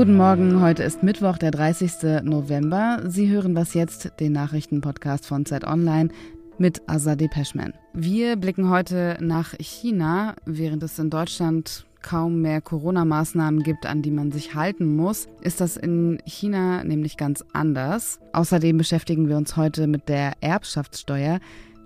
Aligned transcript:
Guten 0.00 0.16
Morgen, 0.16 0.62
heute 0.62 0.82
ist 0.82 1.02
Mittwoch, 1.02 1.36
der 1.36 1.50
30. 1.50 2.22
November. 2.22 3.02
Sie 3.06 3.28
hören 3.28 3.54
was 3.54 3.74
jetzt, 3.74 4.12
den 4.18 4.32
Nachrichtenpodcast 4.32 5.26
von 5.26 5.44
Zeit 5.44 5.62
Online 5.66 6.08
mit 6.56 6.80
Azadeh 6.86 7.28
Peschman. 7.28 7.74
Wir 7.92 8.36
blicken 8.36 8.70
heute 8.70 9.18
nach 9.20 9.52
China, 9.58 10.36
während 10.46 10.82
es 10.84 10.98
in 10.98 11.10
Deutschland 11.10 11.84
kaum 12.00 12.40
mehr 12.40 12.62
Corona-Maßnahmen 12.62 13.62
gibt, 13.62 13.84
an 13.84 14.00
die 14.00 14.10
man 14.10 14.32
sich 14.32 14.54
halten 14.54 14.96
muss, 14.96 15.28
ist 15.42 15.60
das 15.60 15.76
in 15.76 16.16
China 16.24 16.82
nämlich 16.82 17.18
ganz 17.18 17.44
anders. 17.52 18.20
Außerdem 18.32 18.78
beschäftigen 18.78 19.28
wir 19.28 19.36
uns 19.36 19.58
heute 19.58 19.86
mit 19.86 20.08
der 20.08 20.32
Erbschaftssteuer. 20.40 21.40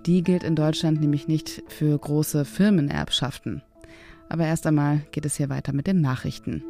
Die 0.05 0.23
gilt 0.23 0.45
in 0.45 0.55
Deutschland 0.55 1.01
nämlich 1.01 1.27
nicht 1.27 1.63
für 1.67 1.97
große 1.97 2.45
Firmenerbschaften. 2.45 3.61
Aber 4.29 4.45
erst 4.45 4.65
einmal 4.65 5.01
geht 5.11 5.25
es 5.25 5.35
hier 5.35 5.49
weiter 5.49 5.73
mit 5.73 5.85
den 5.85 5.99
Nachrichten. 5.99 6.63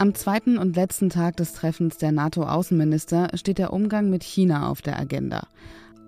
Am 0.00 0.14
zweiten 0.14 0.58
und 0.58 0.76
letzten 0.76 1.10
Tag 1.10 1.36
des 1.38 1.54
Treffens 1.54 1.98
der 1.98 2.12
NATO-Außenminister 2.12 3.30
steht 3.34 3.58
der 3.58 3.72
Umgang 3.72 4.10
mit 4.10 4.22
China 4.22 4.68
auf 4.68 4.80
der 4.80 4.96
Agenda. 4.96 5.48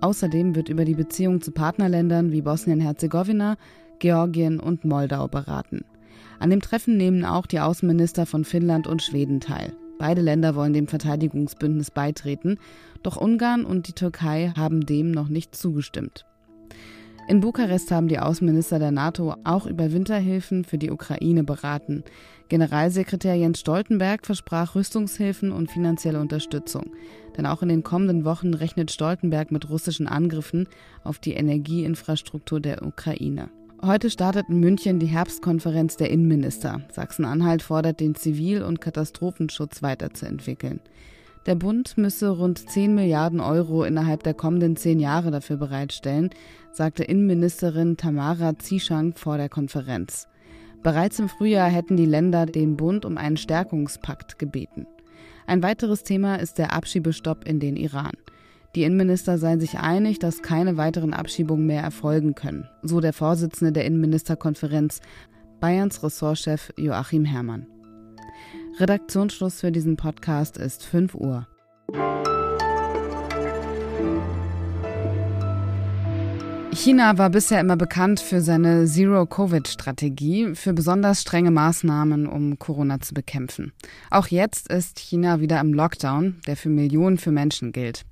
Außerdem 0.01 0.55
wird 0.55 0.69
über 0.69 0.85
die 0.85 0.95
Beziehung 0.95 1.41
zu 1.41 1.51
Partnerländern 1.51 2.31
wie 2.31 2.41
Bosnien-Herzegowina, 2.41 3.57
Georgien 3.99 4.61
und 4.61 4.85
Moldau 4.85 5.27
beraten. 5.27 5.85
An 6.39 6.51
dem 6.51 6.61
Treffen 6.61 6.97
nehmen 6.99 7.25
auch 7.25 7.47
die 7.47 7.59
Außenminister 7.59 8.27
von 8.27 8.45
Finnland 8.45 8.87
und 8.87 9.03
Schweden 9.03 9.41
teil. 9.41 9.73
Beide 9.99 10.23
Länder 10.23 10.55
wollen 10.55 10.73
dem 10.73 10.87
Verteidigungsbündnis 10.87 11.91
beitreten, 11.91 12.59
doch 13.03 13.17
Ungarn 13.17 13.65
und 13.65 13.89
die 13.89 13.93
Türkei 13.93 14.53
haben 14.57 14.87
dem 14.87 15.11
noch 15.11 15.29
nicht 15.29 15.57
zugestimmt. 15.57 16.27
In 17.31 17.41
Bukarest 17.41 17.91
haben 17.93 18.09
die 18.09 18.19
Außenminister 18.19 18.79
der 18.79 18.91
NATO 18.91 19.37
auch 19.45 19.67
über 19.67 19.93
Winterhilfen 19.93 20.65
für 20.65 20.79
die 20.79 20.91
Ukraine 20.91 21.45
beraten. 21.45 22.03
Generalsekretär 22.51 23.37
Jens 23.37 23.61
Stoltenberg 23.61 24.27
versprach 24.27 24.75
Rüstungshilfen 24.75 25.53
und 25.53 25.71
finanzielle 25.71 26.19
Unterstützung. 26.19 26.91
Denn 27.37 27.47
auch 27.47 27.63
in 27.63 27.69
den 27.69 27.85
kommenden 27.85 28.25
Wochen 28.25 28.55
rechnet 28.55 28.91
Stoltenberg 28.91 29.53
mit 29.53 29.71
russischen 29.71 30.09
Angriffen 30.09 30.67
auf 31.05 31.21
die 31.21 31.35
Energieinfrastruktur 31.35 32.59
der 32.59 32.85
Ukraine. 32.85 33.51
Heute 33.83 34.11
startet 34.11 34.49
in 34.49 34.59
München 34.59 34.99
die 34.99 35.07
Herbstkonferenz 35.07 35.97
der 35.97 36.11
Innenminister. 36.11 36.81
Sachsen-Anhalt 36.91 37.63
fordert, 37.63 38.01
den 38.01 38.17
Zivil- 38.17 38.65
und 38.65 38.81
Katastrophenschutz 38.81 39.81
weiterzuentwickeln. 39.81 40.81
Der 41.47 41.55
Bund 41.55 41.97
müsse 41.97 42.31
rund 42.31 42.59
10 42.59 42.97
Milliarden 42.97 43.39
Euro 43.39 43.85
innerhalb 43.85 44.25
der 44.25 44.35
kommenden 44.35 44.75
zehn 44.75 44.99
Jahre 44.99 45.31
dafür 45.31 45.57
bereitstellen, 45.57 46.31
sagte 46.73 47.05
Innenministerin 47.05 47.97
Tamara 47.97 48.59
Zieschank 48.59 49.21
vor 49.21 49.37
der 49.37 49.49
Konferenz. 49.49 50.27
Bereits 50.83 51.19
im 51.19 51.29
Frühjahr 51.29 51.69
hätten 51.69 51.97
die 51.97 52.07
Länder 52.07 52.47
den 52.47 52.77
Bund 52.77 53.05
um 53.05 53.19
einen 53.19 53.37
Stärkungspakt 53.37 54.39
gebeten. 54.39 54.87
Ein 55.47 55.63
weiteres 55.63 56.05
Thema 56.05 56.37
ist 56.37 56.59
der 56.59 56.73
Abschiebestopp 56.73 57.47
in 57.47 57.61
den 57.61 57.77
Iran. 57.77 58.13
Die 58.75 58.85
Innenminister 58.85 59.37
seien 59.37 59.61
sich 59.61 59.79
einig, 59.79 60.21
dass 60.21 60.43
keine 60.43 60.77
weiteren 60.77 61.13
Abschiebungen 61.13 61.67
mehr 61.67 61.83
erfolgen 61.83 62.35
können, 62.35 62.69
so 62.83 63.01
der 63.01 63.13
Vorsitzende 63.13 63.73
der 63.73 63.85
Innenministerkonferenz, 63.85 65.01
Bayerns 65.59 66.03
Ressortchef 66.03 66.73
Joachim 66.77 67.25
Herrmann. 67.25 67.67
Redaktionsschluss 68.79 69.61
für 69.61 69.73
diesen 69.73 69.97
Podcast 69.97 70.57
ist 70.57 70.87
5 70.87 71.15
Uhr. 71.15 71.47
China 76.73 77.19
war 77.19 77.31
bisher 77.31 77.61
immer 77.61 77.77
bekannt 77.77 78.21
für 78.21 78.41
seine 78.41 78.87
Zero-Covid-Strategie, 78.87 80.55
für 80.55 80.73
besonders 80.73 81.21
strenge 81.21 81.51
Maßnahmen, 81.51 82.27
um 82.27 82.59
Corona 82.59 83.01
zu 83.01 83.13
bekämpfen. 83.13 83.73
Auch 84.11 84.29
jetzt 84.29 84.69
ist 84.71 84.99
China 84.99 85.41
wieder 85.41 85.61
im 85.61 85.75
Lockdown, 85.75 86.41
der 86.47 86.57
für 86.57 86.69
Millionen 86.69 87.19
für 87.19 87.33
Menschen 87.33 87.73
gilt. 87.73 88.07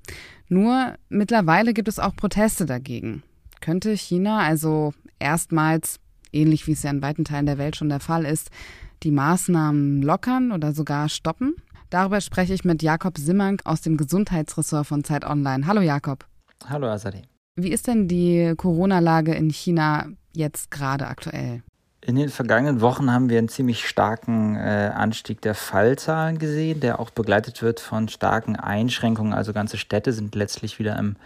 Nur 0.49 0.95
mittlerweile 1.09 1.73
gibt 1.73 1.89
es 1.89 1.99
auch 1.99 2.17
Proteste 2.17 2.67
dagegen. 2.67 3.23
Könnte 3.61 3.97
China 3.97 4.41
also 4.41 4.93
erstmals, 5.19 6.01
ähnlich 6.33 6.67
wie 6.67 6.73
es 6.73 6.83
ja 6.83 6.91
in 6.91 7.01
weiten 7.01 7.25
Teilen 7.25 7.47
der 7.47 7.59
Welt 7.59 7.77
schon 7.77 7.89
der 7.89 8.01
Fall 8.01 8.25
ist, 8.25 8.51
die 9.03 9.13
Maßnahmen 9.13 10.03
lockern 10.03 10.53
oder 10.53 10.73
sogar 10.73 11.09
stoppen? 11.09 11.55
Darüber 11.91 12.21
spreche 12.21 12.55
ich 12.55 12.65
mit 12.65 12.83
Jakob 12.83 13.19
Simmank 13.19 13.63
aus 13.65 13.81
dem 13.81 13.97
Gesundheitsressort 13.97 14.87
von 14.87 15.05
Zeit 15.05 15.25
Online. 15.25 15.67
Hallo 15.67 15.81
Jakob. 15.81 16.27
Hallo 16.69 16.89
Azadi. 16.89 17.23
Wie 17.61 17.73
ist 17.73 17.89
denn 17.89 18.07
die 18.07 18.55
Corona-Lage 18.57 19.35
in 19.35 19.51
China 19.51 20.07
jetzt 20.33 20.71
gerade 20.71 21.09
aktuell? 21.09 21.63
In 22.01 22.15
den 22.15 22.29
vergangenen 22.29 22.81
Wochen 22.81 23.13
haben 23.13 23.29
wir 23.29 23.39
einen 23.39 23.49
ziemlich 23.49 23.89
starken 23.89 24.55
äh, 24.55 24.93
Anstieg 24.95 25.41
der 25.43 25.57
Fallzahlen 25.57 26.39
gesehen, 26.39 26.79
der 26.79 27.01
auch 27.01 27.11
begleitet 27.11 27.61
wird 27.61 27.81
von 27.81 28.09
starken 28.09 28.55
Einschränkungen. 28.55 29.33
Also 29.33 29.53
ganze 29.53 29.77
Städte 29.77 30.13
sind 30.13 30.37
letztlich 30.37 30.79
wieder 30.79 30.97
im 31.01 31.17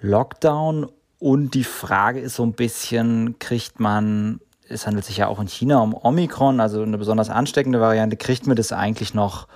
Lockdown. 0.00 0.88
Und 1.20 1.54
die 1.54 1.62
Frage 1.62 2.18
ist 2.18 2.34
so 2.34 2.42
ein 2.42 2.54
bisschen, 2.54 3.38
kriegt 3.38 3.78
man 3.78 4.40
es 4.68 4.86
handelt 4.86 5.04
sich 5.04 5.18
ja 5.18 5.28
auch 5.28 5.40
in 5.40 5.48
China 5.48 5.80
um 5.80 5.94
Omikron, 5.94 6.60
also 6.60 6.82
eine 6.82 6.98
besonders 6.98 7.30
ansteckende 7.30 7.80
Variante, 7.80 8.16
kriegt 8.16 8.46
man 8.46 8.56
das 8.56 8.72
eigentlich 8.72 9.14
noch 9.14 9.46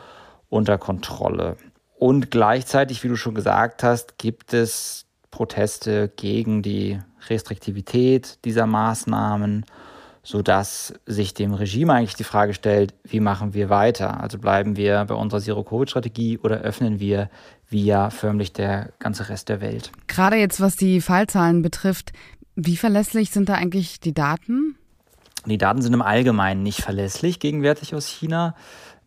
unter 0.49 0.79
Kontrolle. 0.79 1.57
Und 1.99 2.31
gleichzeitig, 2.31 3.03
wie 3.03 3.09
du 3.09 3.17
schon 3.17 3.35
gesagt 3.35 3.83
hast, 3.83 4.19
gibt 4.19 4.53
es 4.53 5.07
Proteste 5.35 6.13
gegen 6.15 6.63
die 6.63 7.01
Restriktivität 7.29 8.39
dieser 8.45 8.67
Maßnahmen, 8.69 9.67
sodass 10.23 10.95
sich 11.07 11.35
dem 11.35 11.55
Regime 11.55 11.93
eigentlich 11.93 12.15
die 12.15 12.23
Frage 12.23 12.55
stellt, 12.55 12.95
wie 13.03 13.19
machen 13.19 13.53
wir 13.53 13.69
weiter? 13.69 14.21
Also 14.21 14.39
bleiben 14.39 14.77
wir 14.77 15.05
bei 15.07 15.15
unserer 15.17 15.41
Zero-Covid-Strategie 15.41 16.39
oder 16.39 16.59
öffnen 16.59 17.01
wir 17.01 17.31
wie 17.69 17.85
ja 17.85 18.11
förmlich 18.11 18.53
der 18.53 18.93
ganze 19.01 19.29
Rest 19.29 19.49
der 19.49 19.61
Welt? 19.61 19.91
Gerade 20.07 20.37
jetzt, 20.37 20.61
was 20.61 20.77
die 20.77 21.01
Fallzahlen 21.01 21.63
betrifft, 21.63 22.13
wie 22.55 22.77
verlässlich 22.77 23.31
sind 23.31 23.49
da 23.49 23.55
eigentlich 23.55 23.99
die 23.99 24.15
Daten? 24.15 24.77
Die 25.47 25.59
Daten 25.59 25.83
sind 25.83 25.95
im 25.95 26.03
Allgemeinen 26.03 26.63
nicht 26.63 26.81
verlässlich 26.81 27.41
gegenwärtig 27.41 27.93
aus 27.97 28.07
China. 28.07 28.55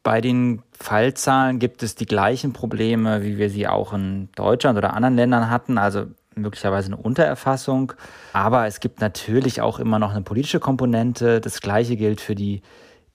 Bei 0.03 0.21
den 0.21 0.61
Fallzahlen 0.71 1.59
gibt 1.59 1.83
es 1.83 1.95
die 1.95 2.05
gleichen 2.05 2.53
Probleme, 2.53 3.23
wie 3.23 3.37
wir 3.37 3.49
sie 3.49 3.67
auch 3.67 3.93
in 3.93 4.29
Deutschland 4.35 4.77
oder 4.77 4.93
anderen 4.93 5.15
Ländern 5.15 5.49
hatten, 5.49 5.77
also 5.77 6.05
möglicherweise 6.41 6.87
eine 6.87 6.97
Untererfassung. 6.97 7.93
Aber 8.33 8.67
es 8.67 8.79
gibt 8.79 9.01
natürlich 9.01 9.61
auch 9.61 9.79
immer 9.79 9.99
noch 9.99 10.11
eine 10.11 10.21
politische 10.21 10.59
Komponente. 10.59 11.41
Das 11.41 11.61
Gleiche 11.61 11.95
gilt 11.95 12.21
für 12.21 12.35
die 12.35 12.61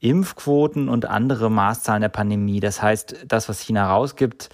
Impfquoten 0.00 0.88
und 0.88 1.06
andere 1.06 1.50
Maßzahlen 1.50 2.02
der 2.02 2.08
Pandemie. 2.08 2.60
Das 2.60 2.82
heißt, 2.82 3.24
das, 3.26 3.48
was 3.48 3.60
China 3.60 3.88
rausgibt, 3.88 4.48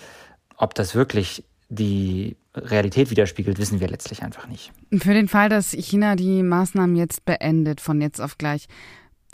ob 0.57 0.75
das 0.75 0.95
wirklich 0.95 1.45
die 1.71 2.37
Realität 2.55 3.11
widerspiegelt, 3.11 3.59
wissen 3.59 3.81
wir 3.81 3.89
letztlich 3.89 4.23
einfach 4.23 4.47
nicht. 4.47 4.73
Für 4.93 5.15
den 5.15 5.29
Fall, 5.29 5.49
dass 5.49 5.73
China 5.73 6.17
die 6.17 6.43
Maßnahmen 6.43 6.97
jetzt 6.97 7.25
beendet, 7.25 7.81
von 7.81 8.01
jetzt 8.01 8.21
auf 8.21 8.39
gleich, 8.39 8.69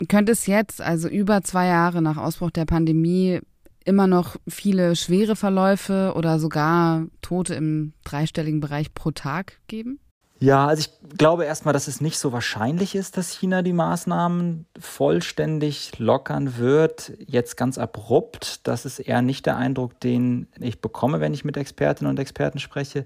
könnte 0.09 0.33
es 0.33 0.45
jetzt, 0.45 0.81
also 0.81 1.07
über 1.07 1.41
zwei 1.41 1.67
Jahre 1.67 2.01
nach 2.01 2.17
Ausbruch 2.17 2.51
der 2.51 2.65
Pandemie, 2.65 3.39
immer 3.85 4.07
noch 4.07 4.35
viele 4.47 4.95
schwere 4.95 5.35
Verläufe 5.35 6.13
oder 6.15 6.39
sogar 6.39 7.05
Tote 7.21 7.55
im 7.55 7.93
dreistelligen 8.03 8.59
Bereich 8.59 8.93
pro 8.93 9.11
Tag 9.11 9.59
geben? 9.67 9.99
Ja, 10.37 10.67
also 10.67 10.81
ich 10.81 11.17
glaube 11.17 11.45
erstmal, 11.45 11.73
dass 11.73 11.87
es 11.87 12.01
nicht 12.01 12.17
so 12.17 12.33
wahrscheinlich 12.33 12.93
ist, 12.93 13.15
dass 13.15 13.31
China 13.31 13.61
die 13.61 13.71
Maßnahmen 13.71 14.65
vollständig 14.77 15.97
lockern 15.97 16.57
wird. 16.57 17.13
Jetzt 17.25 17.55
ganz 17.55 17.77
abrupt. 17.77 18.67
Das 18.67 18.85
ist 18.85 18.99
eher 18.99 19.21
nicht 19.21 19.45
der 19.45 19.55
Eindruck, 19.55 19.97
den 20.01 20.47
ich 20.59 20.81
bekomme, 20.81 21.21
wenn 21.21 21.33
ich 21.33 21.45
mit 21.45 21.55
Expertinnen 21.55 22.11
und 22.11 22.19
Experten 22.19 22.59
spreche. 22.59 23.05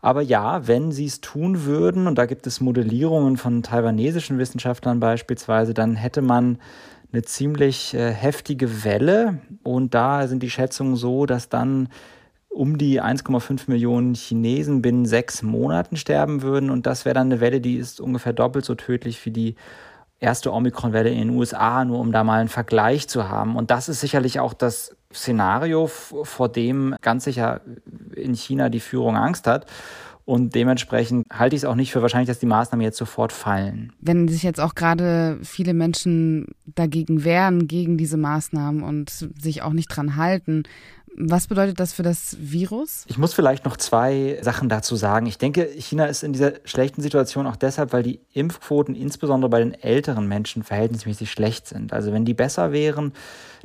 Aber 0.00 0.22
ja, 0.22 0.66
wenn 0.66 0.90
sie 0.90 1.06
es 1.06 1.20
tun 1.20 1.64
würden, 1.64 2.06
und 2.06 2.16
da 2.16 2.26
gibt 2.26 2.46
es 2.46 2.60
Modellierungen 2.60 3.36
von 3.36 3.62
taiwanesischen 3.62 4.38
Wissenschaftlern 4.38 5.00
beispielsweise, 5.00 5.74
dann 5.74 5.96
hätte 5.96 6.22
man 6.22 6.58
eine 7.14 7.22
ziemlich 7.22 7.94
äh, 7.94 8.12
heftige 8.12 8.84
Welle. 8.84 9.38
Und 9.62 9.94
da 9.94 10.26
sind 10.26 10.42
die 10.42 10.50
Schätzungen 10.50 10.96
so, 10.96 11.26
dass 11.26 11.48
dann 11.48 11.88
um 12.48 12.78
die 12.78 13.00
1,5 13.02 13.62
Millionen 13.68 14.14
Chinesen 14.14 14.82
binnen 14.82 15.06
sechs 15.06 15.42
Monaten 15.42 15.96
sterben 15.96 16.42
würden. 16.42 16.70
Und 16.70 16.86
das 16.86 17.04
wäre 17.04 17.14
dann 17.14 17.28
eine 17.28 17.40
Welle, 17.40 17.60
die 17.60 17.76
ist 17.76 18.00
ungefähr 18.00 18.32
doppelt 18.32 18.64
so 18.64 18.74
tödlich 18.74 19.24
wie 19.24 19.30
die 19.30 19.54
erste 20.20 20.52
Omikron-Welle 20.52 21.10
in 21.10 21.18
den 21.18 21.30
USA, 21.30 21.84
nur 21.84 21.98
um 21.98 22.12
da 22.12 22.24
mal 22.24 22.40
einen 22.40 22.48
Vergleich 22.48 23.08
zu 23.08 23.28
haben. 23.28 23.56
Und 23.56 23.70
das 23.70 23.88
ist 23.88 24.00
sicherlich 24.00 24.40
auch 24.40 24.54
das 24.54 24.96
Szenario, 25.12 25.86
vor 25.86 26.48
dem 26.48 26.94
ganz 27.00 27.24
sicher 27.24 27.60
in 28.14 28.34
China 28.34 28.68
die 28.68 28.80
Führung 28.80 29.16
Angst 29.16 29.46
hat. 29.46 29.66
Und 30.26 30.54
dementsprechend 30.54 31.26
halte 31.30 31.54
ich 31.54 31.62
es 31.62 31.64
auch 31.66 31.74
nicht 31.74 31.92
für 31.92 32.00
wahrscheinlich, 32.00 32.28
dass 32.28 32.38
die 32.38 32.46
Maßnahmen 32.46 32.82
jetzt 32.82 32.96
sofort 32.96 33.30
fallen. 33.32 33.92
Wenn 34.00 34.26
sich 34.28 34.42
jetzt 34.42 34.60
auch 34.60 34.74
gerade 34.74 35.38
viele 35.42 35.74
Menschen 35.74 36.46
dagegen 36.74 37.24
wehren, 37.24 37.68
gegen 37.68 37.98
diese 37.98 38.16
Maßnahmen 38.16 38.82
und 38.82 39.10
sich 39.10 39.62
auch 39.62 39.74
nicht 39.74 39.88
dran 39.88 40.16
halten, 40.16 40.62
Was 41.16 41.46
bedeutet 41.46 41.78
das 41.78 41.92
für 41.92 42.02
das 42.02 42.36
Virus? 42.40 43.04
Ich 43.06 43.18
muss 43.18 43.34
vielleicht 43.34 43.64
noch 43.64 43.76
zwei 43.76 44.38
Sachen 44.42 44.68
dazu 44.68 44.96
sagen. 44.96 45.26
Ich 45.26 45.38
denke, 45.38 45.62
China 45.64 46.06
ist 46.06 46.24
in 46.24 46.32
dieser 46.32 46.54
schlechten 46.64 47.02
Situation 47.02 47.46
auch 47.46 47.54
deshalb, 47.54 47.92
weil 47.92 48.02
die 48.02 48.20
Impfquoten 48.32 48.96
insbesondere 48.96 49.48
bei 49.48 49.60
den 49.60 49.74
älteren 49.74 50.26
Menschen 50.26 50.64
verhältnismäßig 50.64 51.30
schlecht 51.30 51.68
sind. 51.68 51.92
Also 51.92 52.12
wenn 52.12 52.24
die 52.24 52.34
besser 52.34 52.72
wären, 52.72 53.12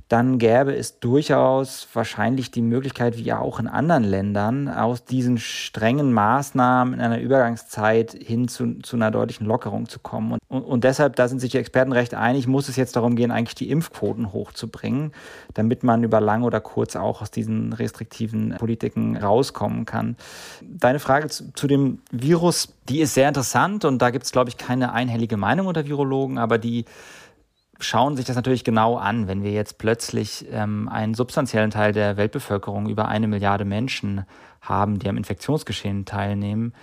dann 0.10 0.40
gäbe 0.40 0.76
es 0.76 1.00
durchaus 1.00 1.88
wahrscheinlich 1.94 2.50
die 2.50 2.64
Möglichkeit, 2.64 3.18
wie 3.18 3.24
ja 3.24 3.40
auch 3.40 3.60
in 3.60 3.68
anderen 3.68 4.04
Ländern, 4.04 4.68
aus 4.68 5.06
diesen 5.06 5.38
strengen 5.38 6.12
Maßnahmen 6.14 6.96
in 6.96 7.02
einer 7.02 7.20
Übergangszeit 7.20 8.18
hin 8.20 8.48
zu, 8.48 8.80
zu 8.80 8.96
einer 8.96 9.12
deutlichen 9.12 9.46
Lockerung 9.46 9.88
zu 9.88 10.00
kommen. 10.00 10.40
Und, 10.48 10.64
und, 10.64 10.84
deshalb, 10.84 11.16
da 11.16 11.28
sind 11.28 11.40
sich 11.40 11.52
die 11.52 11.60
Experten 11.60 11.92
recht 11.92 12.16
einig, 12.16 12.48
muss 12.48 12.70
es 12.70 12.76
jetzt 12.76 12.96
darum 12.96 13.16
gehen, 13.16 13.30
eigentlich 13.30 13.54
die 13.54 13.70
Impfquoten 13.70 14.34
hochzubringen, 14.34 15.12
damit 15.54 15.84
man 15.84 16.04
über 16.04 16.20
lang 16.22 16.42
oder 16.42 16.60
kurz 16.60 16.96
auch 16.96 17.22
aus 17.22 17.30
diesen 17.40 17.74
restriktiven 17.74 18.56
Politiken 18.58 19.18
rauskommen 19.18 19.86
kann. 19.86 20.16
Deine 20.62 21.00
Frage 21.00 21.28
zu, 21.30 21.54
zu 21.54 21.68
dem 21.68 22.00
Virus, 22.12 22.76
die 22.88 23.00
ist 23.00 23.14
sehr 23.14 23.28
interessant 23.28 23.86
und 23.86 24.02
da 24.02 24.10
gibt 24.10 24.26
es, 24.26 24.32
glaube 24.32 24.50
ich, 24.50 24.58
keine 24.58 24.94
einhellige 24.94 25.38
Meinung 25.38 25.68
unter 25.68 25.86
Virologen, 25.86 26.38
aber 26.38 26.58
die 26.58 26.86
schauen 27.80 28.18
sich 28.18 28.26
das 28.26 28.36
natürlich 28.36 28.64
genau 28.64 28.98
an, 28.98 29.28
wenn 29.28 29.44
wir 29.44 29.52
jetzt 29.52 29.78
plötzlich 29.78 30.46
ähm, 30.52 30.90
einen 30.90 31.14
substanziellen 31.14 31.72
Teil 31.72 31.94
der 31.94 32.18
Weltbevölkerung, 32.18 32.90
über 32.90 33.08
eine 33.08 33.28
Milliarde 33.28 33.66
Menschen 33.66 34.26
haben, 34.62 35.00
die 35.00 35.08
am 35.08 35.18
Infektionsgeschehen 35.18 36.06
teilnehmen, 36.06 36.74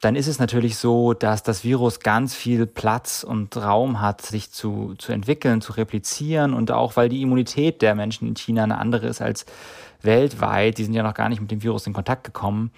dann 0.00 0.14
ist 0.14 0.26
es 0.26 0.38
natürlich 0.38 0.76
so, 0.76 1.14
dass 1.14 1.42
das 1.42 1.64
Virus 1.64 2.00
ganz 2.00 2.34
viel 2.34 2.66
Platz 2.66 3.24
und 3.24 3.56
Raum 3.56 4.00
hat, 4.00 4.20
sich 4.22 4.50
zu, 4.50 4.94
zu 4.98 5.12
entwickeln, 5.12 5.60
zu 5.62 5.72
replizieren 5.72 6.52
und 6.52 6.70
auch 6.70 6.96
weil 6.96 7.08
die 7.08 7.22
Immunität 7.22 7.80
der 7.80 7.94
Menschen 7.94 8.28
in 8.28 8.36
China 8.36 8.64
eine 8.64 8.78
andere 8.78 9.06
ist 9.06 9.22
als 9.22 9.46
weltweit, 10.02 10.78
die 10.78 10.84
sind 10.84 10.94
ja 10.94 11.02
noch 11.02 11.14
gar 11.14 11.28
nicht 11.28 11.40
mit 11.40 11.50
dem 11.50 11.62
Virus 11.62 11.86
in 11.86 11.94
Kontakt 11.94 12.24
gekommen, 12.24 12.72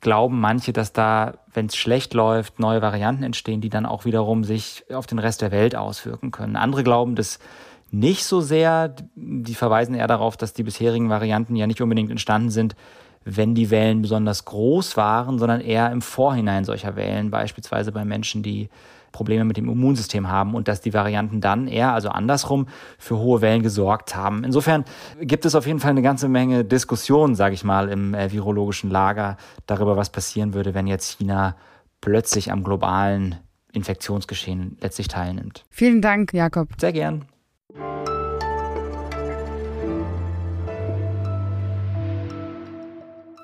glauben 0.00 0.40
manche, 0.40 0.72
dass 0.72 0.92
da, 0.92 1.34
wenn 1.52 1.66
es 1.66 1.76
schlecht 1.76 2.14
läuft, 2.14 2.58
neue 2.58 2.82
Varianten 2.82 3.22
entstehen, 3.22 3.60
die 3.60 3.68
dann 3.68 3.86
auch 3.86 4.04
wiederum 4.04 4.44
sich 4.44 4.84
auf 4.92 5.06
den 5.06 5.18
Rest 5.18 5.42
der 5.42 5.50
Welt 5.50 5.76
auswirken 5.76 6.30
können. 6.30 6.56
Andere 6.56 6.84
glauben 6.84 7.16
das 7.16 7.38
nicht 7.90 8.24
so 8.24 8.40
sehr. 8.40 8.94
Die 9.14 9.54
verweisen 9.54 9.94
eher 9.94 10.06
darauf, 10.06 10.36
dass 10.36 10.52
die 10.52 10.62
bisherigen 10.62 11.10
Varianten 11.10 11.56
ja 11.56 11.66
nicht 11.66 11.82
unbedingt 11.82 12.10
entstanden 12.10 12.50
sind, 12.50 12.76
wenn 13.24 13.54
die 13.54 13.70
Wellen 13.70 14.02
besonders 14.02 14.44
groß 14.44 14.96
waren, 14.96 15.38
sondern 15.38 15.60
eher 15.60 15.90
im 15.92 16.00
Vorhinein 16.00 16.64
solcher 16.64 16.96
Wellen, 16.96 17.30
beispielsweise 17.30 17.92
bei 17.92 18.04
Menschen, 18.04 18.42
die 18.42 18.68
Probleme 19.12 19.44
mit 19.44 19.56
dem 19.56 19.68
Immunsystem 19.68 20.28
haben 20.28 20.54
und 20.54 20.68
dass 20.68 20.80
die 20.80 20.94
Varianten 20.94 21.40
dann 21.40 21.66
eher, 21.66 21.92
also 21.92 22.10
andersrum, 22.10 22.66
für 22.98 23.18
hohe 23.18 23.40
Wellen 23.40 23.62
gesorgt 23.62 24.14
haben. 24.14 24.44
Insofern 24.44 24.84
gibt 25.20 25.44
es 25.44 25.54
auf 25.54 25.66
jeden 25.66 25.80
Fall 25.80 25.90
eine 25.90 26.02
ganze 26.02 26.28
Menge 26.28 26.64
Diskussionen, 26.64 27.34
sage 27.34 27.54
ich 27.54 27.64
mal, 27.64 27.88
im 27.88 28.14
äh, 28.14 28.30
virologischen 28.30 28.90
Lager 28.90 29.36
darüber, 29.66 29.96
was 29.96 30.10
passieren 30.10 30.54
würde, 30.54 30.74
wenn 30.74 30.86
jetzt 30.86 31.18
China 31.18 31.56
plötzlich 32.00 32.52
am 32.52 32.62
globalen 32.62 33.36
Infektionsgeschehen 33.72 34.78
letztlich 34.80 35.08
teilnimmt. 35.08 35.64
Vielen 35.70 36.02
Dank, 36.02 36.32
Jakob. 36.32 36.68
Sehr 36.78 36.92
gern. 36.92 37.26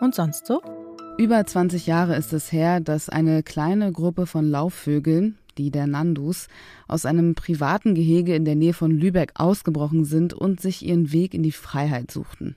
Und 0.00 0.14
sonst 0.14 0.46
so? 0.46 0.60
Über 1.18 1.44
20 1.46 1.86
Jahre 1.86 2.16
ist 2.16 2.34
es 2.34 2.52
her, 2.52 2.80
dass 2.80 3.08
eine 3.08 3.42
kleine 3.42 3.92
Gruppe 3.92 4.26
von 4.26 4.44
Laufvögeln, 4.44 5.38
die 5.56 5.70
der 5.70 5.86
Nandus, 5.86 6.48
aus 6.86 7.06
einem 7.06 7.34
privaten 7.34 7.94
Gehege 7.94 8.34
in 8.34 8.44
der 8.44 8.56
Nähe 8.56 8.74
von 8.74 8.90
Lübeck 8.90 9.32
ausgebrochen 9.34 10.04
sind 10.04 10.34
und 10.34 10.60
sich 10.60 10.84
ihren 10.84 11.12
Weg 11.12 11.32
in 11.32 11.42
die 11.42 11.52
Freiheit 11.52 12.10
suchten. 12.10 12.56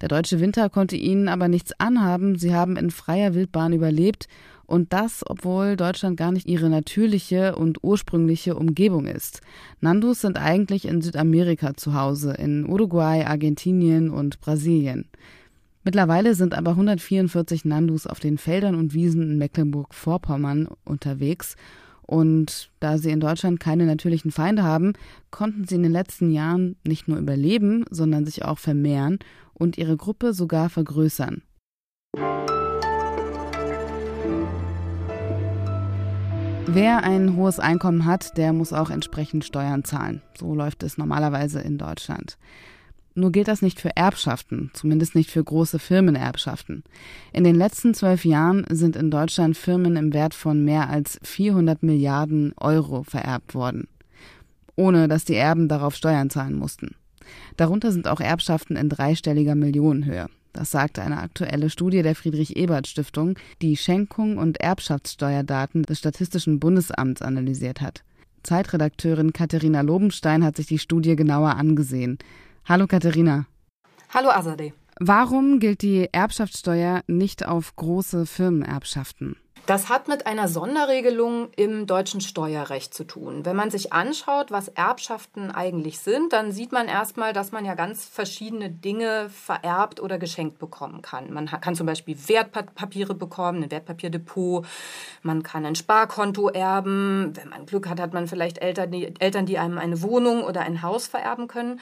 Der 0.00 0.08
deutsche 0.08 0.40
Winter 0.40 0.68
konnte 0.68 0.96
ihnen 0.96 1.28
aber 1.28 1.46
nichts 1.46 1.78
anhaben, 1.78 2.36
sie 2.36 2.52
haben 2.52 2.76
in 2.76 2.90
freier 2.90 3.34
Wildbahn 3.34 3.72
überlebt 3.72 4.26
und 4.66 4.92
das, 4.92 5.22
obwohl 5.24 5.76
Deutschland 5.76 6.16
gar 6.16 6.32
nicht 6.32 6.48
ihre 6.48 6.68
natürliche 6.68 7.54
und 7.54 7.84
ursprüngliche 7.84 8.56
Umgebung 8.56 9.06
ist. 9.06 9.42
Nandus 9.80 10.22
sind 10.22 10.38
eigentlich 10.38 10.86
in 10.86 11.02
Südamerika 11.02 11.74
zu 11.74 11.94
Hause, 11.94 12.32
in 12.32 12.68
Uruguay, 12.68 13.24
Argentinien 13.24 14.10
und 14.10 14.40
Brasilien. 14.40 15.06
Mittlerweile 15.84 16.34
sind 16.34 16.54
aber 16.54 16.70
144 16.72 17.64
Nandus 17.64 18.06
auf 18.06 18.20
den 18.20 18.38
Feldern 18.38 18.76
und 18.76 18.94
Wiesen 18.94 19.22
in 19.22 19.38
Mecklenburg-Vorpommern 19.38 20.68
unterwegs 20.84 21.56
und 22.02 22.70
da 22.78 22.98
sie 22.98 23.10
in 23.10 23.20
Deutschland 23.20 23.58
keine 23.58 23.86
natürlichen 23.86 24.30
Feinde 24.30 24.62
haben, 24.62 24.92
konnten 25.30 25.66
sie 25.66 25.76
in 25.76 25.82
den 25.82 25.92
letzten 25.92 26.30
Jahren 26.30 26.76
nicht 26.84 27.08
nur 27.08 27.18
überleben, 27.18 27.84
sondern 27.90 28.26
sich 28.26 28.44
auch 28.44 28.58
vermehren 28.58 29.18
und 29.54 29.78
ihre 29.78 29.96
Gruppe 29.96 30.34
sogar 30.34 30.68
vergrößern. 30.68 31.42
Wer 36.66 37.02
ein 37.02 37.36
hohes 37.36 37.58
Einkommen 37.58 38.04
hat, 38.04 38.36
der 38.38 38.52
muss 38.52 38.72
auch 38.72 38.90
entsprechend 38.90 39.44
Steuern 39.44 39.84
zahlen. 39.84 40.22
So 40.38 40.54
läuft 40.54 40.82
es 40.82 40.96
normalerweise 40.96 41.60
in 41.60 41.76
Deutschland. 41.76 42.38
Nur 43.14 43.30
gilt 43.30 43.48
das 43.48 43.60
nicht 43.60 43.78
für 43.78 43.94
Erbschaften, 43.94 44.70
zumindest 44.72 45.14
nicht 45.14 45.30
für 45.30 45.44
große 45.44 45.78
Firmenerbschaften. 45.78 46.82
In 47.32 47.44
den 47.44 47.56
letzten 47.56 47.92
zwölf 47.92 48.24
Jahren 48.24 48.64
sind 48.70 48.96
in 48.96 49.10
Deutschland 49.10 49.56
Firmen 49.56 49.96
im 49.96 50.14
Wert 50.14 50.34
von 50.34 50.64
mehr 50.64 50.88
als 50.88 51.18
400 51.22 51.82
Milliarden 51.82 52.54
Euro 52.56 53.02
vererbt 53.02 53.54
worden, 53.54 53.88
ohne 54.76 55.08
dass 55.08 55.24
die 55.24 55.34
Erben 55.34 55.68
darauf 55.68 55.94
Steuern 55.94 56.30
zahlen 56.30 56.58
mussten. 56.58 56.94
Darunter 57.56 57.92
sind 57.92 58.08
auch 58.08 58.20
Erbschaften 58.20 58.76
in 58.76 58.88
dreistelliger 58.88 59.54
Millionenhöhe. 59.54 60.28
Das 60.52 60.70
sagte 60.70 61.02
eine 61.02 61.18
aktuelle 61.18 61.70
Studie 61.70 62.02
der 62.02 62.14
Friedrich-Ebert-Stiftung, 62.14 63.38
die 63.62 63.76
Schenkung 63.76 64.36
und 64.36 64.60
Erbschaftssteuerdaten 64.60 65.82
des 65.82 65.98
Statistischen 65.98 66.60
Bundesamts 66.60 67.22
analysiert 67.22 67.80
hat. 67.80 68.04
Zeitredakteurin 68.42 69.32
Katharina 69.32 69.82
Lobenstein 69.82 70.44
hat 70.44 70.56
sich 70.56 70.66
die 70.66 70.78
Studie 70.78 71.16
genauer 71.16 71.56
angesehen. 71.56 72.18
Hallo 72.68 72.86
Katharina. 72.86 73.46
Hallo 74.14 74.30
Azadeh. 74.30 74.72
Warum 75.00 75.58
gilt 75.58 75.82
die 75.82 76.08
Erbschaftssteuer 76.12 77.02
nicht 77.08 77.44
auf 77.44 77.74
große 77.74 78.24
Firmenerbschaften? 78.24 79.36
Das 79.66 79.88
hat 79.88 80.06
mit 80.06 80.26
einer 80.26 80.46
Sonderregelung 80.46 81.50
im 81.56 81.86
deutschen 81.86 82.20
Steuerrecht 82.20 82.94
zu 82.94 83.02
tun. 83.02 83.44
Wenn 83.44 83.56
man 83.56 83.70
sich 83.70 83.92
anschaut, 83.92 84.52
was 84.52 84.68
Erbschaften 84.68 85.50
eigentlich 85.50 85.98
sind, 85.98 86.32
dann 86.32 86.52
sieht 86.52 86.70
man 86.70 86.86
erstmal, 86.86 87.32
dass 87.32 87.50
man 87.50 87.64
ja 87.64 87.74
ganz 87.74 88.04
verschiedene 88.04 88.70
Dinge 88.70 89.28
vererbt 89.30 90.00
oder 90.00 90.18
geschenkt 90.18 90.60
bekommen 90.60 91.02
kann. 91.02 91.32
Man 91.32 91.46
kann 91.46 91.74
zum 91.74 91.86
Beispiel 91.86 92.16
Wertpapiere 92.28 93.14
bekommen, 93.14 93.64
ein 93.64 93.70
Wertpapierdepot, 93.72 94.66
man 95.22 95.42
kann 95.42 95.66
ein 95.66 95.76
Sparkonto 95.76 96.48
erben. 96.48 97.32
Wenn 97.34 97.48
man 97.48 97.66
Glück 97.66 97.88
hat, 97.88 98.00
hat 98.00 98.14
man 98.14 98.28
vielleicht 98.28 98.58
Eltern, 98.58 98.92
die, 98.92 99.14
Eltern, 99.20 99.46
die 99.46 99.58
einem 99.58 99.78
eine 99.78 100.02
Wohnung 100.02 100.42
oder 100.44 100.60
ein 100.62 100.82
Haus 100.82 101.08
vererben 101.08 101.48
können. 101.48 101.80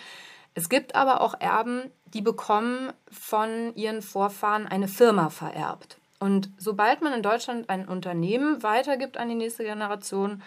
Es 0.60 0.68
gibt 0.68 0.94
aber 0.94 1.22
auch 1.22 1.40
Erben, 1.40 1.90
die 2.12 2.20
bekommen 2.20 2.92
von 3.10 3.74
ihren 3.76 4.02
Vorfahren 4.02 4.66
eine 4.66 4.88
Firma 4.88 5.30
vererbt. 5.30 5.96
Und 6.18 6.50
sobald 6.58 7.00
man 7.00 7.14
in 7.14 7.22
Deutschland 7.22 7.70
ein 7.70 7.88
Unternehmen 7.88 8.62
weitergibt 8.62 9.16
an 9.16 9.30
die 9.30 9.36
nächste 9.36 9.64
Generation, 9.64 10.42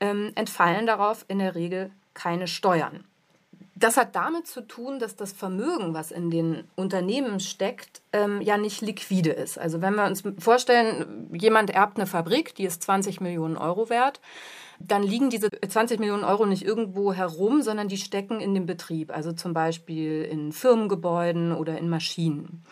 ähm, 0.00 0.32
entfallen 0.34 0.86
darauf 0.86 1.24
in 1.28 1.38
der 1.38 1.54
Regel 1.54 1.90
keine 2.12 2.46
Steuern. 2.46 3.04
Das 3.74 3.96
hat 3.96 4.14
damit 4.14 4.46
zu 4.46 4.60
tun, 4.60 4.98
dass 4.98 5.16
das 5.16 5.32
Vermögen, 5.32 5.94
was 5.94 6.10
in 6.10 6.30
den 6.30 6.64
Unternehmen 6.76 7.40
steckt, 7.40 8.02
ähm, 8.12 8.42
ja 8.42 8.58
nicht 8.58 8.82
liquide 8.82 9.30
ist. 9.30 9.58
Also 9.58 9.80
wenn 9.80 9.94
wir 9.94 10.04
uns 10.04 10.22
vorstellen, 10.40 11.30
jemand 11.32 11.70
erbt 11.70 11.96
eine 11.96 12.06
Fabrik, 12.06 12.54
die 12.54 12.64
ist 12.64 12.82
20 12.82 13.22
Millionen 13.22 13.56
Euro 13.56 13.88
wert, 13.88 14.20
dann 14.80 15.02
liegen 15.02 15.30
diese 15.30 15.50
20 15.50 15.98
Millionen 16.00 16.24
Euro 16.24 16.46
nicht 16.46 16.64
irgendwo 16.64 17.12
herum, 17.12 17.62
sondern 17.62 17.88
die 17.88 17.96
stecken 17.96 18.40
in 18.40 18.54
dem 18.54 18.66
Betrieb, 18.66 19.14
also 19.14 19.32
zum 19.32 19.54
Beispiel 19.54 20.22
in 20.22 20.52
Firmengebäuden 20.52 21.52
oder 21.52 21.78
in 21.78 21.88
Maschinen. 21.88 22.64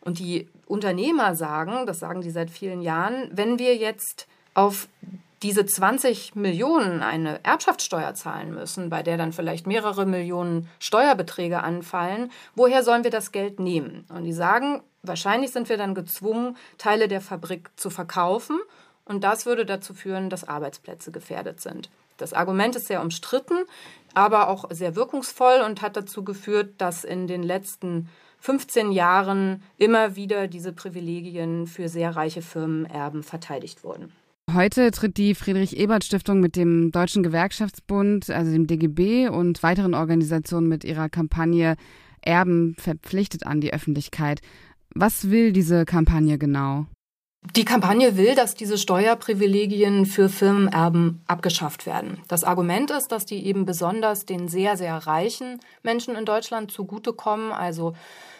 Und 0.00 0.20
die 0.20 0.48
Unternehmer 0.66 1.34
sagen, 1.34 1.86
das 1.86 1.98
sagen 1.98 2.20
die 2.20 2.30
seit 2.30 2.50
vielen 2.50 2.80
Jahren, 2.80 3.28
wenn 3.32 3.58
wir 3.58 3.76
jetzt 3.76 4.28
auf 4.54 4.88
diese 5.42 5.66
20 5.66 6.34
Millionen 6.34 7.02
eine 7.02 7.44
Erbschaftssteuer 7.44 8.14
zahlen 8.14 8.54
müssen, 8.54 8.88
bei 8.88 9.02
der 9.02 9.16
dann 9.16 9.32
vielleicht 9.32 9.66
mehrere 9.66 10.06
Millionen 10.06 10.68
Steuerbeträge 10.78 11.62
anfallen, 11.62 12.30
woher 12.54 12.82
sollen 12.82 13.04
wir 13.04 13.10
das 13.10 13.32
Geld 13.32 13.60
nehmen? 13.60 14.06
Und 14.08 14.24
die 14.24 14.32
sagen, 14.32 14.80
wahrscheinlich 15.02 15.52
sind 15.52 15.68
wir 15.68 15.76
dann 15.76 15.94
gezwungen, 15.94 16.56
Teile 16.78 17.08
der 17.08 17.20
Fabrik 17.20 17.70
zu 17.76 17.90
verkaufen 17.90 18.58
und 19.06 19.24
das 19.24 19.46
würde 19.46 19.64
dazu 19.64 19.94
führen, 19.94 20.28
dass 20.28 20.46
Arbeitsplätze 20.46 21.10
gefährdet 21.10 21.60
sind. 21.60 21.88
Das 22.18 22.32
Argument 22.32 22.76
ist 22.76 22.86
sehr 22.86 23.02
umstritten, 23.02 23.64
aber 24.14 24.48
auch 24.48 24.70
sehr 24.70 24.96
wirkungsvoll 24.96 25.62
und 25.64 25.82
hat 25.82 25.96
dazu 25.96 26.24
geführt, 26.24 26.74
dass 26.78 27.04
in 27.04 27.26
den 27.26 27.42
letzten 27.42 28.08
15 28.40 28.92
Jahren 28.92 29.62
immer 29.78 30.16
wieder 30.16 30.48
diese 30.48 30.72
Privilegien 30.72 31.66
für 31.66 31.88
sehr 31.88 32.14
reiche 32.16 32.42
Firmenerben 32.42 33.22
verteidigt 33.22 33.84
wurden. 33.84 34.12
Heute 34.52 34.90
tritt 34.92 35.16
die 35.16 35.34
Friedrich-Ebert-Stiftung 35.34 36.40
mit 36.40 36.54
dem 36.54 36.92
Deutschen 36.92 37.22
Gewerkschaftsbund, 37.22 38.30
also 38.30 38.52
dem 38.52 38.66
DGB 38.66 39.28
und 39.28 39.62
weiteren 39.62 39.94
Organisationen 39.94 40.68
mit 40.68 40.84
ihrer 40.84 41.08
Kampagne 41.08 41.76
Erben 42.22 42.74
verpflichtet 42.78 43.46
an 43.46 43.60
die 43.60 43.72
Öffentlichkeit. 43.72 44.40
Was 44.94 45.30
will 45.30 45.52
diese 45.52 45.84
Kampagne 45.84 46.38
genau? 46.38 46.86
Die 47.54 47.64
Kampagne 47.64 48.16
will, 48.16 48.34
dass 48.34 48.54
diese 48.54 48.78
Steuerprivilegien 48.78 50.06
für 50.06 50.28
Firmenerben 50.28 51.22
abgeschafft 51.26 51.86
werden. 51.86 52.20
Das 52.28 52.44
Argument 52.44 52.90
ist, 52.90 53.12
dass 53.12 53.26
die 53.26 53.46
eben 53.46 53.66
besonders 53.66 54.26
den 54.26 54.48
sehr, 54.48 54.76
sehr 54.76 54.96
reichen 55.06 55.60
Menschen 55.82 56.16
in 56.16 56.24
Deutschland 56.24 56.70
zugutekommen, 56.70 57.52
also 57.52 57.94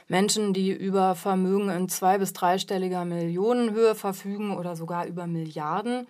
Menschen, 0.08 0.52
die 0.52 0.70
über 0.70 1.14
Vermögen 1.14 1.68
in 1.68 1.88
zwei- 1.88 2.18
bis 2.18 2.32
dreistelliger 2.32 3.04
Millionenhöhe 3.04 3.94
verfügen 3.94 4.56
oder 4.56 4.76
sogar 4.76 5.06
über 5.06 5.26
Milliarden. 5.26 6.06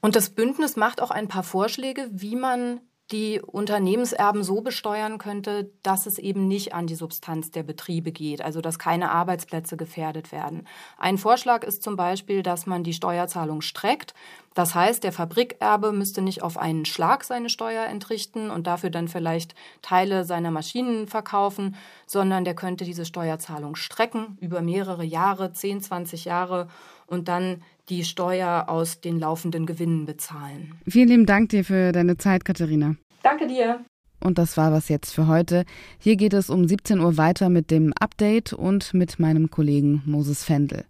Und 0.00 0.16
das 0.16 0.30
Bündnis 0.30 0.76
macht 0.76 1.02
auch 1.02 1.10
ein 1.10 1.28
paar 1.28 1.42
Vorschläge, 1.42 2.08
wie 2.12 2.36
man 2.36 2.80
die 3.10 3.40
Unternehmenserben 3.40 4.42
so 4.42 4.60
besteuern 4.60 5.18
könnte, 5.18 5.70
dass 5.82 6.06
es 6.06 6.18
eben 6.18 6.46
nicht 6.46 6.74
an 6.74 6.86
die 6.86 6.94
Substanz 6.94 7.50
der 7.50 7.62
Betriebe 7.62 8.12
geht, 8.12 8.42
also 8.42 8.60
dass 8.60 8.78
keine 8.78 9.10
Arbeitsplätze 9.10 9.76
gefährdet 9.76 10.30
werden. 10.30 10.66
Ein 10.98 11.16
Vorschlag 11.16 11.64
ist 11.64 11.82
zum 11.82 11.96
Beispiel, 11.96 12.42
dass 12.42 12.66
man 12.66 12.84
die 12.84 12.92
Steuerzahlung 12.92 13.62
streckt. 13.62 14.14
Das 14.58 14.74
heißt, 14.74 15.04
der 15.04 15.12
Fabrikerbe 15.12 15.92
müsste 15.92 16.20
nicht 16.20 16.42
auf 16.42 16.58
einen 16.58 16.84
Schlag 16.84 17.22
seine 17.22 17.48
Steuer 17.48 17.84
entrichten 17.84 18.50
und 18.50 18.66
dafür 18.66 18.90
dann 18.90 19.06
vielleicht 19.06 19.54
Teile 19.82 20.24
seiner 20.24 20.50
Maschinen 20.50 21.06
verkaufen, 21.06 21.76
sondern 22.08 22.44
der 22.44 22.56
könnte 22.56 22.84
diese 22.84 23.04
Steuerzahlung 23.04 23.76
strecken 23.76 24.36
über 24.40 24.60
mehrere 24.60 25.04
Jahre, 25.04 25.52
10, 25.52 25.82
20 25.82 26.24
Jahre 26.24 26.66
und 27.06 27.28
dann 27.28 27.62
die 27.88 28.02
Steuer 28.02 28.64
aus 28.66 29.00
den 29.00 29.20
laufenden 29.20 29.64
Gewinnen 29.64 30.06
bezahlen. 30.06 30.74
Vielen 30.88 31.06
lieben 31.06 31.26
Dank 31.26 31.50
dir 31.50 31.62
für 31.64 31.92
deine 31.92 32.16
Zeit, 32.16 32.44
Katharina. 32.44 32.96
Danke 33.22 33.46
dir. 33.46 33.84
Und 34.18 34.38
das 34.38 34.56
war 34.56 34.72
was 34.72 34.88
jetzt 34.88 35.14
für 35.14 35.28
heute. 35.28 35.66
Hier 36.00 36.16
geht 36.16 36.32
es 36.32 36.50
um 36.50 36.66
17 36.66 36.98
Uhr 36.98 37.16
weiter 37.16 37.48
mit 37.48 37.70
dem 37.70 37.92
Update 38.00 38.54
und 38.54 38.92
mit 38.92 39.20
meinem 39.20 39.52
Kollegen 39.52 40.02
Moses 40.04 40.42
Fendel. 40.42 40.84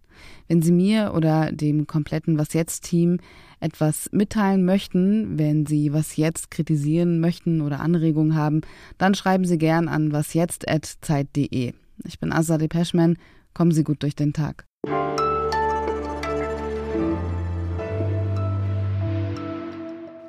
Wenn 0.48 0.62
Sie 0.62 0.72
mir 0.72 1.12
oder 1.14 1.52
dem 1.52 1.86
kompletten 1.86 2.38
Was 2.38 2.52
jetzt 2.52 2.84
Team 2.84 3.18
etwas 3.60 4.08
mitteilen 4.12 4.64
möchten, 4.64 5.38
wenn 5.38 5.66
Sie 5.66 5.92
was 5.92 6.16
jetzt 6.16 6.50
kritisieren 6.50 7.20
möchten 7.20 7.60
oder 7.60 7.80
Anregungen 7.80 8.36
haben, 8.36 8.60
dann 8.98 9.14
schreiben 9.14 9.44
Sie 9.44 9.58
gern 9.58 9.88
an 9.88 10.12
wasjetzt@zeit.de. 10.12 11.72
Ich 12.04 12.20
bin 12.20 12.32
Azadeh 12.32 12.68
Peschman. 12.68 13.16
Kommen 13.54 13.72
Sie 13.72 13.84
gut 13.84 14.02
durch 14.02 14.14
den 14.14 14.32
Tag. 14.32 14.64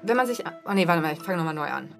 wenn 0.10 0.18
man 0.18 0.28
sich. 0.28 0.44
Oh 0.66 0.74
nee, 0.74 0.88
warte 0.88 1.02
mal, 1.02 1.14
ich 1.14 1.20
fange 1.20 1.38
nochmal 1.38 1.54
neu 1.54 1.68
an. 1.68 1.96